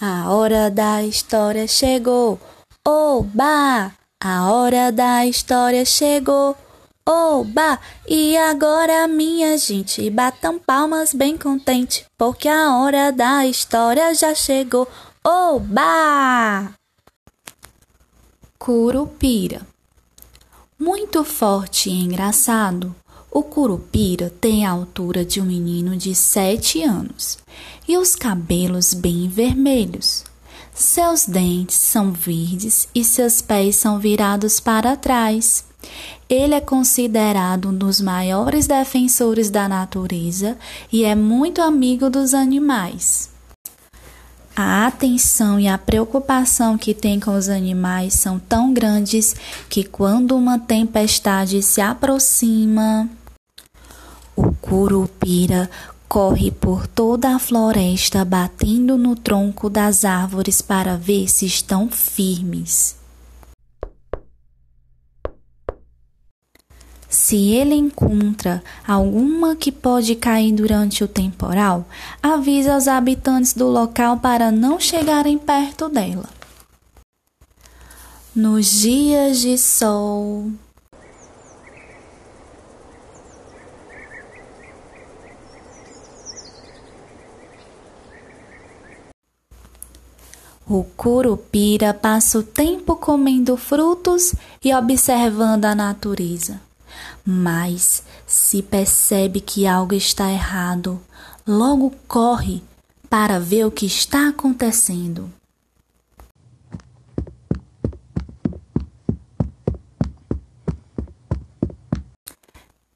[0.00, 2.40] A hora da história chegou.
[2.86, 3.92] Oba!
[4.22, 6.56] A hora da história chegou.
[7.06, 7.78] Oba!
[8.08, 14.88] E agora, minha gente, batam palmas bem contente, porque a hora da história já chegou.
[15.22, 16.74] Oba!
[18.58, 19.62] Curupira.
[20.78, 22.94] Muito forte e engraçado,
[23.34, 27.36] o Curupira tem a altura de um menino de sete anos
[27.86, 30.22] e os cabelos bem vermelhos.
[30.72, 35.64] Seus dentes são verdes e seus pés são virados para trás.
[36.28, 40.56] Ele é considerado um dos maiores defensores da natureza
[40.92, 43.30] e é muito amigo dos animais.
[44.54, 49.34] A atenção e a preocupação que tem com os animais são tão grandes
[49.68, 53.10] que, quando uma tempestade se aproxima,
[54.64, 55.68] curupira
[56.08, 62.96] corre por toda a floresta, batendo no tronco das árvores para ver se estão firmes.
[67.10, 71.86] Se ele encontra alguma que pode cair durante o temporal,
[72.22, 76.28] avisa os habitantes do local para não chegarem perto dela.
[78.34, 80.50] Nos dias de sol,
[90.66, 94.34] O curupira passa o tempo comendo frutos
[94.64, 96.58] e observando a natureza.
[97.24, 100.98] Mas se percebe que algo está errado,
[101.46, 102.62] logo corre
[103.10, 105.30] para ver o que está acontecendo.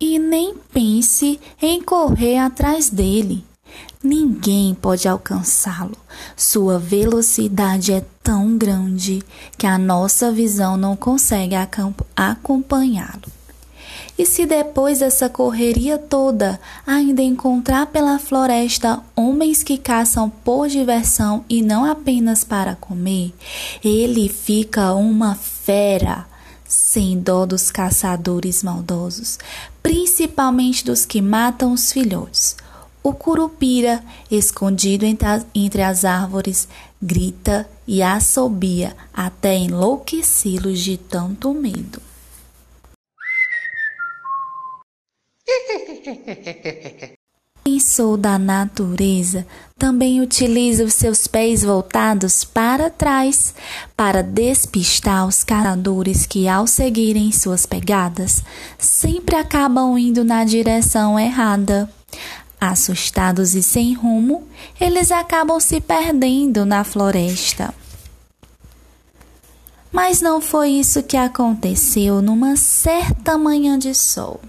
[0.00, 3.47] E nem pense em correr atrás dele.
[4.02, 5.96] Ninguém pode alcançá-lo.
[6.36, 9.22] Sua velocidade é tão grande
[9.56, 11.54] que a nossa visão não consegue
[12.16, 13.38] acompanhá-lo.
[14.18, 21.44] E se depois dessa correria toda ainda encontrar pela floresta homens que caçam por diversão
[21.48, 23.32] e não apenas para comer,
[23.82, 26.26] ele fica uma fera,
[26.66, 29.38] sem dó dos caçadores maldosos,
[29.82, 32.56] principalmente dos que matam os filhotes.
[33.02, 35.04] O curupira, escondido
[35.54, 36.68] entre as árvores,
[37.00, 42.02] grita e assobia até enlouquecê-los de tanto medo.
[47.64, 49.46] Quem sou da natureza
[49.78, 53.54] também utiliza os seus pés voltados para trás
[53.94, 58.42] para despistar os caçadores que, ao seguirem suas pegadas,
[58.78, 61.88] sempre acabam indo na direção errada.
[62.60, 64.48] Assustados e sem rumo,
[64.80, 67.72] eles acabam se perdendo na floresta.
[69.92, 74.40] Mas não foi isso que aconteceu numa certa manhã de sol.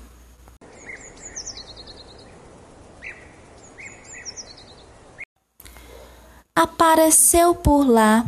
[6.56, 8.26] Apareceu por lá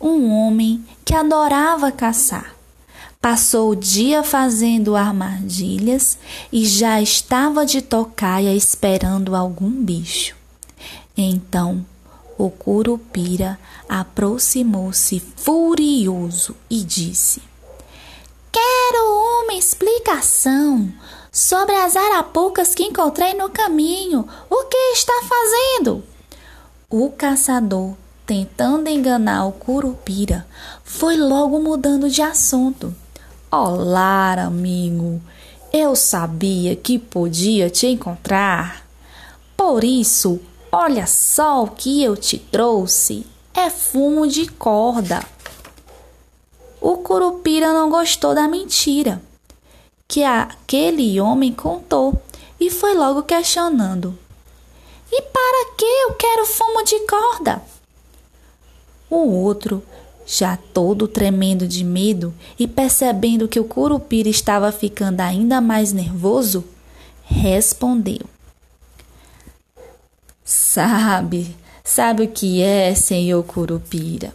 [0.00, 2.59] um homem que adorava caçar.
[3.20, 6.16] Passou o dia fazendo armadilhas
[6.50, 10.34] e já estava de tocaia esperando algum bicho.
[11.14, 11.84] Então
[12.38, 17.42] o curupira aproximou-se furioso e disse:
[18.50, 20.90] Quero uma explicação
[21.30, 24.26] sobre as arapucas que encontrei no caminho.
[24.48, 26.02] O que está fazendo?
[26.88, 27.92] O caçador,
[28.24, 30.46] tentando enganar o curupira,
[30.82, 32.96] foi logo mudando de assunto.
[33.52, 35.20] Olá, amigo.
[35.72, 38.86] Eu sabia que podia te encontrar.
[39.56, 40.38] Por isso,
[40.70, 43.26] olha só o que eu te trouxe.
[43.52, 45.20] É fumo de corda.
[46.80, 49.20] O curupira não gostou da mentira
[50.06, 52.22] que aquele homem contou
[52.60, 54.16] e foi logo questionando:
[55.10, 57.60] E para que eu quero fumo de corda?
[59.10, 59.82] O outro
[60.32, 66.64] já todo tremendo de medo e percebendo que o curupira estava ficando ainda mais nervoso,
[67.24, 68.20] respondeu:
[70.44, 74.32] Sabe, sabe o que é, senhor curupira?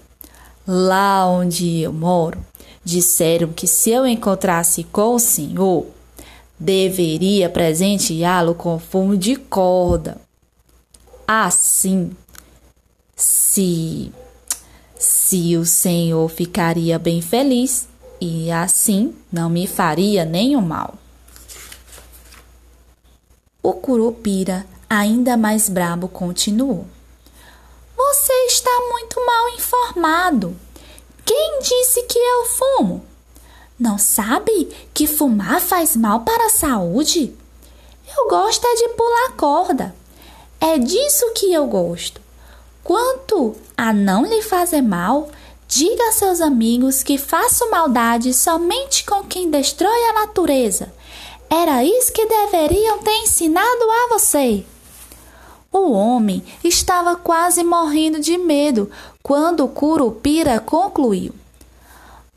[0.68, 2.44] Lá onde eu moro,
[2.84, 5.86] disseram que se eu encontrasse com o senhor,
[6.60, 10.18] deveria presenteá-lo com fumo de corda.
[11.26, 12.12] Assim,
[13.16, 14.12] se
[15.25, 17.88] se o Senhor ficaria bem feliz
[18.22, 20.94] e assim não me faria nenhum mal.
[23.63, 26.86] O curupira, ainda mais brabo, continuou:
[27.98, 30.56] Você está muito mal informado.
[31.25, 33.04] Quem disse que eu fumo?
[33.80, 37.36] Não sabe que fumar faz mal para a saúde?
[38.16, 39.95] Eu gosto é de pular corda.
[40.62, 42.25] É disso que eu gosto.
[42.86, 45.32] Quanto a não lhe fazer mal,
[45.68, 50.94] diga a seus amigos que faço maldade somente com quem destrói a natureza.
[51.50, 54.64] Era isso que deveriam ter ensinado a você.
[55.72, 58.92] O homem estava quase morrendo de medo
[59.24, 61.34] quando Curupira concluiu.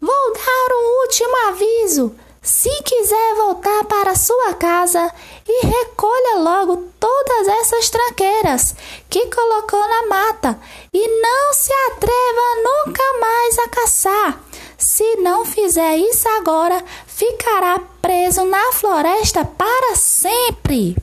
[0.01, 2.15] Vou dar um último aviso.
[2.43, 5.13] Se quiser voltar para sua casa
[5.47, 8.75] e recolha logo todas essas tranqueiras
[9.11, 10.59] que colocou na mata
[10.93, 14.41] e não se atreva nunca mais a caçar.
[14.77, 20.97] Se não fizer isso agora, ficará preso na floresta para sempre.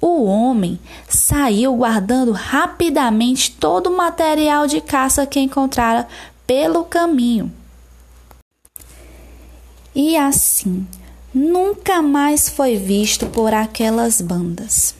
[0.00, 6.06] O homem saiu guardando rapidamente todo o material de caça que encontrara
[6.46, 7.52] pelo caminho.
[9.98, 10.86] E assim,
[11.32, 14.94] nunca mais foi visto por aquelas bandas.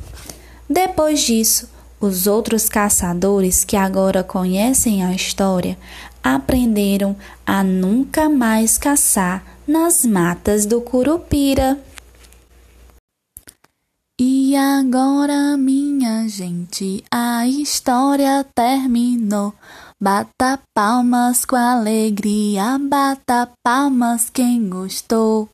[0.70, 1.68] Depois disso,
[2.00, 5.76] os outros caçadores que agora conhecem a história
[6.24, 7.14] aprenderam
[7.44, 11.78] a nunca mais caçar nas matas do Curupira.
[14.18, 19.52] E agora, minha gente, a história terminou.
[19.98, 25.48] Bata palmas com alegria, bata palmas quem gostou.